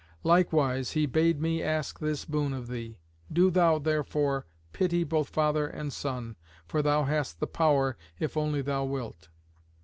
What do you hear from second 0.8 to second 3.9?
he bade me ask this boon of thee. Do thou